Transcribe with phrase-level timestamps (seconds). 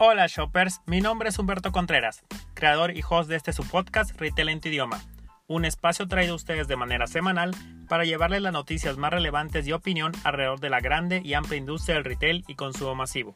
[0.00, 2.22] Hola shoppers, mi nombre es Humberto Contreras,
[2.54, 5.00] creador y host de este su podcast Retail en tu idioma,
[5.48, 7.50] un espacio traído a ustedes de manera semanal
[7.88, 11.96] para llevarles las noticias más relevantes y opinión alrededor de la grande y amplia industria
[11.96, 13.34] del retail y consumo masivo.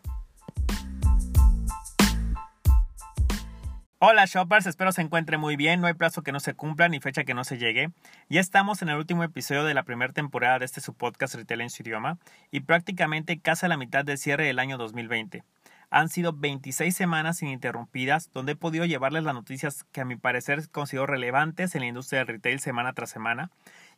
[3.98, 7.00] Hola shoppers, espero se encuentren muy bien, no hay plazo que no se cumpla ni
[7.00, 7.90] fecha que no se llegue.
[8.28, 11.62] Ya estamos en el último episodio de la primera temporada de este su podcast Retail
[11.62, 12.18] en su idioma
[12.52, 15.42] y prácticamente casi a la mitad del cierre del año 2020.
[15.92, 20.68] Han sido 26 semanas ininterrumpidas donde he podido llevarles las noticias que a mi parecer
[20.70, 23.50] considero relevantes en la industria del retail semana tras semana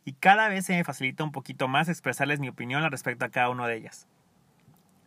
[0.03, 3.29] y cada vez se me facilita un poquito más expresarles mi opinión al respecto a
[3.29, 4.07] cada una de ellas.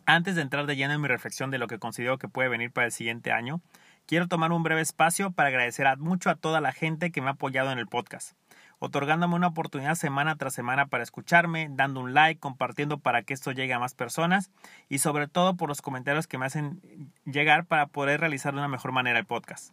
[0.06, 2.72] Antes de entrar de lleno en mi reflexión de lo que considero que puede venir
[2.72, 3.60] para el siguiente año,
[4.08, 7.32] Quiero tomar un breve espacio para agradecer mucho a toda la gente que me ha
[7.32, 8.32] apoyado en el podcast,
[8.78, 13.52] otorgándome una oportunidad semana tras semana para escucharme, dando un like, compartiendo para que esto
[13.52, 14.50] llegue a más personas
[14.88, 16.80] y sobre todo por los comentarios que me hacen
[17.24, 19.72] llegar para poder realizar de una mejor manera el podcast.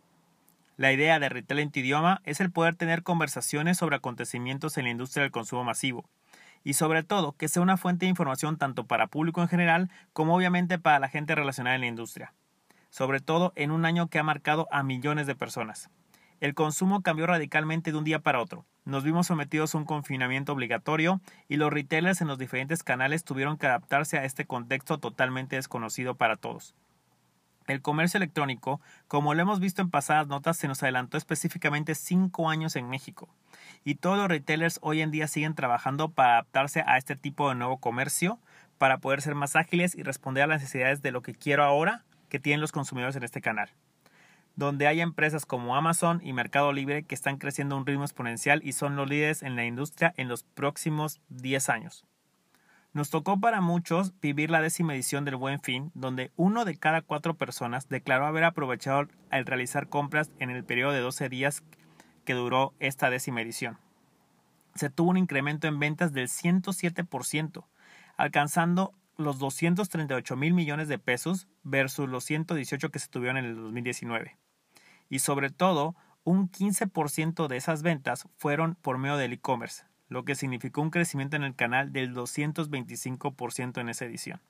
[0.78, 4.86] La idea de Retail en tu idioma es el poder tener conversaciones sobre acontecimientos en
[4.86, 6.06] la industria del consumo masivo
[6.64, 10.36] y sobre todo que sea una fuente de información tanto para público en general como
[10.36, 12.34] obviamente para la gente relacionada en la industria
[12.95, 15.90] sobre todo en un año que ha marcado a millones de personas.
[16.41, 18.66] El consumo cambió radicalmente de un día para otro.
[18.83, 23.58] Nos vimos sometidos a un confinamiento obligatorio y los retailers en los diferentes canales tuvieron
[23.58, 26.75] que adaptarse a este contexto totalmente desconocido para todos.
[27.67, 32.50] El comercio electrónico, como lo hemos visto en pasadas notas, se nos adelantó específicamente cinco
[32.50, 33.28] años en México.
[33.83, 37.56] Y todos los retailers hoy en día siguen trabajando para adaptarse a este tipo de
[37.56, 38.39] nuevo comercio,
[38.78, 42.03] para poder ser más ágiles y responder a las necesidades de lo que quiero ahora
[42.30, 43.69] que tienen los consumidores en este canal,
[44.56, 48.62] donde hay empresas como Amazon y Mercado Libre que están creciendo a un ritmo exponencial
[48.64, 52.06] y son los líderes en la industria en los próximos 10 años.
[52.94, 57.02] Nos tocó para muchos vivir la décima edición del Buen Fin, donde uno de cada
[57.02, 61.62] cuatro personas declaró haber aprovechado al realizar compras en el periodo de 12 días
[62.24, 63.78] que duró esta décima edición.
[64.75, 67.66] Se tuvo un incremento en ventas del 107%,
[68.16, 73.56] alcanzando los 238 mil millones de pesos versus los 118 que se tuvieron en el
[73.56, 74.38] 2019.
[75.09, 80.35] Y sobre todo, un 15% de esas ventas fueron por medio del e-commerce, lo que
[80.35, 84.41] significó un crecimiento en el canal del 225% en esa edición.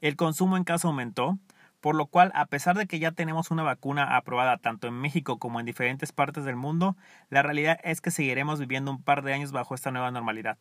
[0.00, 1.38] El consumo en casa aumentó,
[1.80, 5.38] por lo cual, a pesar de que ya tenemos una vacuna aprobada tanto en México
[5.38, 6.96] como en diferentes partes del mundo,
[7.30, 10.58] la realidad es que seguiremos viviendo un par de años bajo esta nueva normalidad.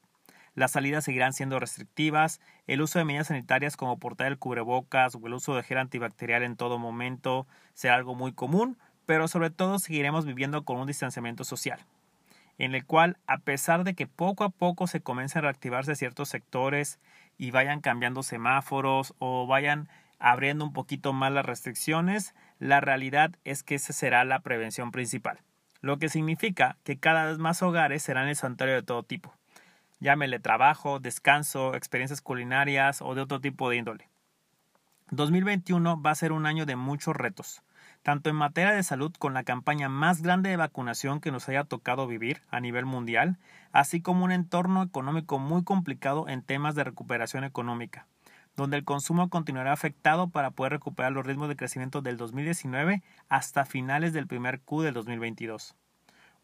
[0.58, 5.28] Las salidas seguirán siendo restrictivas, el uso de medidas sanitarias como portar el cubrebocas o
[5.28, 7.46] el uso de gel antibacterial en todo momento
[7.76, 8.76] será algo muy común,
[9.06, 11.86] pero sobre todo seguiremos viviendo con un distanciamiento social,
[12.58, 16.30] en el cual, a pesar de que poco a poco se comiencen a reactivarse ciertos
[16.30, 17.00] sectores
[17.38, 19.88] y vayan cambiando semáforos o vayan
[20.18, 25.40] abriendo un poquito más las restricciones, la realidad es que esa será la prevención principal,
[25.82, 29.38] lo que significa que cada vez más hogares serán el santuario de todo tipo
[30.00, 34.10] llámele trabajo, descanso, experiencias culinarias o de otro tipo de índole.
[35.12, 37.64] 2021 va a ser un año de muchos retos,
[38.04, 41.64] tanto en materia de salud con la campaña más grande de vacunación que nos haya
[41.64, 43.38] tocado vivir a nivel mundial,
[43.72, 48.06] así como un entorno económico muy complicado en temas de recuperación económica,
[48.58, 53.64] donde el consumo continuará afectado para poder recuperar los ritmos de crecimiento del 2019 hasta
[53.64, 55.76] finales del primer Q del 2022.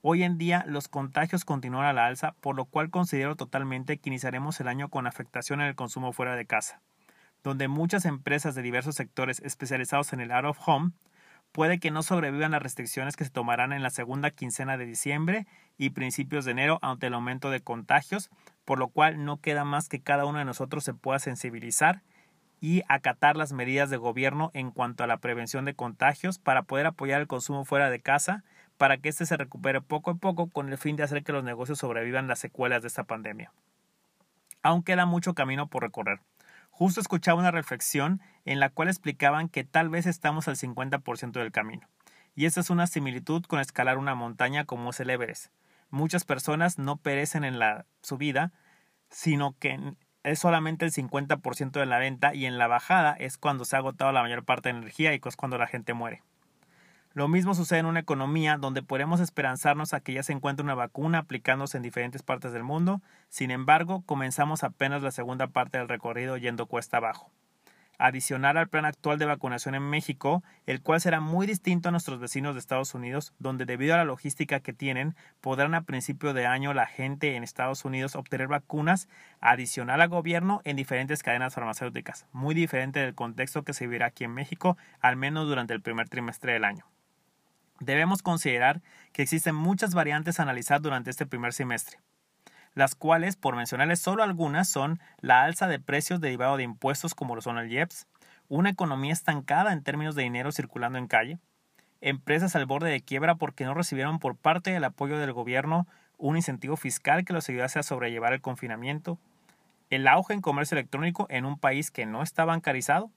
[0.05, 4.09] Hoy en día los contagios continúan a la alza, por lo cual considero totalmente que
[4.09, 6.81] iniciaremos el año con afectación en el consumo fuera de casa,
[7.41, 10.91] donde muchas empresas de diversos sectores especializados en el out of home
[11.53, 15.47] puede que no sobrevivan las restricciones que se tomarán en la segunda quincena de diciembre
[15.77, 18.29] y principios de enero ante el aumento de contagios,
[18.65, 22.01] por lo cual no queda más que cada uno de nosotros se pueda sensibilizar
[22.59, 26.87] y acatar las medidas de gobierno en cuanto a la prevención de contagios para poder
[26.87, 28.43] apoyar el consumo fuera de casa
[28.83, 31.45] para que éste se recupere poco a poco con el fin de hacer que los
[31.45, 33.53] negocios sobrevivan las secuelas de esta pandemia.
[34.61, 36.19] Aún queda mucho camino por recorrer.
[36.69, 41.53] Justo escuchaba una reflexión en la cual explicaban que tal vez estamos al 50% del
[41.53, 41.87] camino.
[42.35, 45.45] Y esta es una similitud con escalar una montaña como es el Everest.
[45.89, 48.51] Muchas personas no perecen en la subida,
[49.09, 53.63] sino que es solamente el 50% de la venta y en la bajada es cuando
[53.63, 56.21] se ha agotado la mayor parte de energía y es cuando la gente muere.
[57.15, 60.73] Lo mismo sucede en una economía donde podemos esperanzarnos a que ya se encuentre una
[60.73, 65.89] vacuna aplicándose en diferentes partes del mundo, sin embargo, comenzamos apenas la segunda parte del
[65.89, 67.29] recorrido yendo cuesta abajo.
[67.99, 72.19] adicional al plan actual de vacunación en México, el cual será muy distinto a nuestros
[72.19, 76.47] vecinos de Estados Unidos, donde debido a la logística que tienen, podrán a principio de
[76.47, 79.07] año la gente en Estados Unidos obtener vacunas
[79.39, 84.23] adicional al gobierno en diferentes cadenas farmacéuticas, muy diferente del contexto que se vivirá aquí
[84.23, 86.92] en México, al menos durante el primer trimestre del año.
[87.85, 88.81] Debemos considerar
[89.11, 91.99] que existen muchas variantes a analizar durante este primer semestre
[92.75, 97.35] las cuales, por mencionarles solo algunas, son la alza de precios derivado de impuestos como
[97.35, 98.07] lo son el IEPS,
[98.49, 101.39] una economía estancada en términos de dinero circulando en calle,
[102.01, 105.87] empresas al borde de quiebra porque no recibieron por parte del apoyo del gobierno
[106.17, 109.17] un incentivo fiscal que los ayudase a sobrellevar el confinamiento,
[109.89, 113.11] el auge en comercio electrónico en un país que no está bancarizado,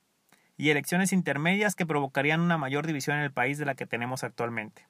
[0.57, 4.25] y elecciones intermedias que provocarían una mayor división en el país de la que tenemos
[4.25, 4.87] actualmente.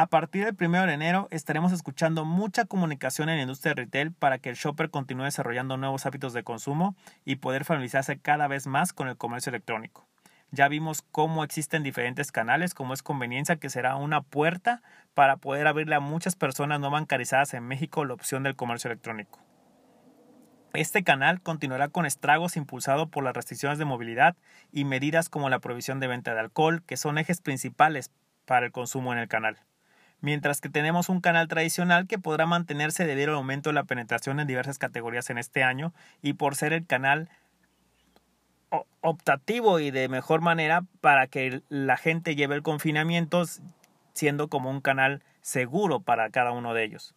[0.00, 4.12] A partir del 1 de enero estaremos escuchando mucha comunicación en la industria de retail
[4.12, 6.94] para que el shopper continúe desarrollando nuevos hábitos de consumo
[7.24, 10.06] y poder familiarizarse cada vez más con el comercio electrónico.
[10.52, 14.82] Ya vimos cómo existen diferentes canales, como es conveniencia que será una puerta
[15.14, 19.40] para poder abrirle a muchas personas no bancarizadas en México la opción del comercio electrónico.
[20.78, 24.36] Este canal continuará con estragos impulsado por las restricciones de movilidad
[24.70, 28.12] y medidas como la provisión de venta de alcohol, que son ejes principales
[28.44, 29.58] para el consumo en el canal
[30.20, 34.38] mientras que tenemos un canal tradicional que podrá mantenerse debido al aumento de la penetración
[34.38, 35.92] en diversas categorías en este año
[36.22, 37.28] y por ser el canal
[39.00, 43.44] optativo y de mejor manera para que la gente lleve el confinamiento
[44.12, 47.14] siendo como un canal seguro para cada uno de ellos.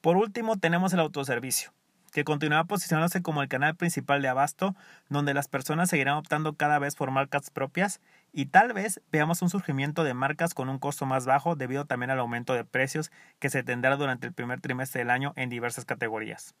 [0.00, 1.72] Por último tenemos el autoservicio
[2.10, 4.74] que continuará posicionándose como el canal principal de abasto,
[5.08, 8.00] donde las personas seguirán optando cada vez por marcas propias
[8.32, 12.10] y tal vez veamos un surgimiento de marcas con un costo más bajo debido también
[12.10, 15.84] al aumento de precios que se tendrá durante el primer trimestre del año en diversas
[15.84, 16.54] categorías.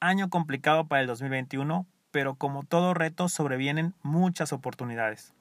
[0.00, 5.34] Año complicado para el 2021, pero como todo reto sobrevienen muchas oportunidades.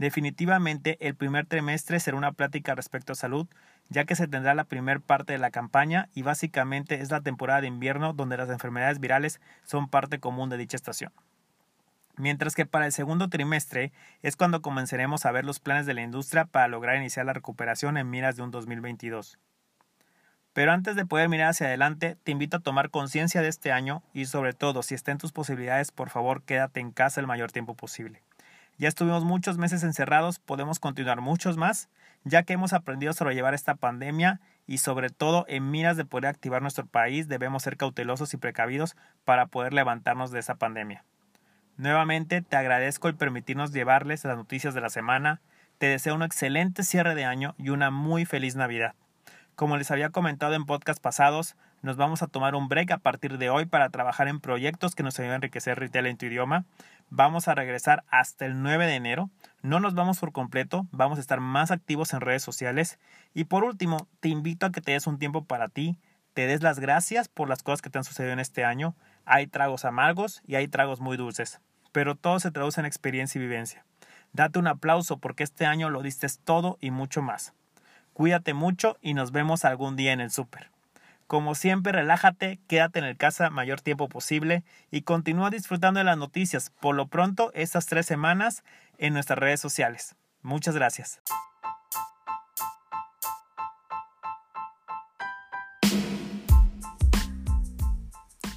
[0.00, 3.46] Definitivamente el primer trimestre será una plática respecto a salud,
[3.90, 7.60] ya que se tendrá la primer parte de la campaña y básicamente es la temporada
[7.60, 11.12] de invierno donde las enfermedades virales son parte común de dicha estación.
[12.16, 13.92] Mientras que para el segundo trimestre
[14.22, 17.98] es cuando comenzaremos a ver los planes de la industria para lograr iniciar la recuperación
[17.98, 19.38] en miras de un 2022.
[20.54, 24.02] Pero antes de poder mirar hacia adelante, te invito a tomar conciencia de este año
[24.14, 27.52] y sobre todo, si está en tus posibilidades, por favor quédate en casa el mayor
[27.52, 28.22] tiempo posible.
[28.80, 31.90] Ya estuvimos muchos meses encerrados, podemos continuar muchos más,
[32.24, 36.28] ya que hemos aprendido a sobrellevar esta pandemia y sobre todo en miras de poder
[36.28, 38.96] activar nuestro país debemos ser cautelosos y precavidos
[39.26, 41.04] para poder levantarnos de esa pandemia.
[41.76, 45.42] Nuevamente te agradezco el permitirnos llevarles las noticias de la semana,
[45.76, 48.94] te deseo un excelente cierre de año y una muy feliz Navidad.
[49.56, 53.38] Como les había comentado en podcast pasados, nos vamos a tomar un break a partir
[53.38, 56.64] de hoy para trabajar en proyectos que nos ayuden a enriquecer retail en tu idioma.
[57.08, 59.30] Vamos a regresar hasta el 9 de enero.
[59.62, 62.98] No nos vamos por completo, vamos a estar más activos en redes sociales.
[63.34, 65.96] Y por último, te invito a que te des un tiempo para ti,
[66.34, 68.94] te des las gracias por las cosas que te han sucedido en este año.
[69.24, 71.60] Hay tragos amargos y hay tragos muy dulces,
[71.92, 73.84] pero todo se traduce en experiencia y vivencia.
[74.32, 77.54] Date un aplauso porque este año lo diste todo y mucho más.
[78.12, 80.70] Cuídate mucho y nos vemos algún día en el súper.
[81.30, 86.18] Como siempre, relájate, quédate en el casa mayor tiempo posible y continúa disfrutando de las
[86.18, 86.72] noticias.
[86.80, 88.64] Por lo pronto, estas tres semanas
[88.98, 90.16] en nuestras redes sociales.
[90.42, 91.20] Muchas gracias.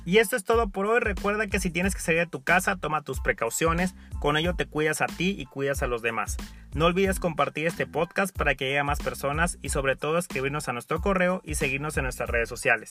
[0.05, 0.99] Y esto es todo por hoy.
[0.99, 3.95] Recuerda que si tienes que salir de tu casa, toma tus precauciones.
[4.19, 6.37] Con ello te cuidas a ti y cuidas a los demás.
[6.73, 10.67] No olvides compartir este podcast para que llegue a más personas y sobre todo escribirnos
[10.67, 12.89] a nuestro correo y seguirnos en nuestras redes sociales.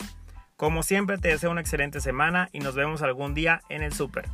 [0.57, 4.26] Como siempre te deseo una excelente semana y nos vemos algún día en el súper.